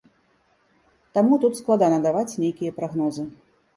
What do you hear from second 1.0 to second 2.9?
Таму тут складана даваць нейкія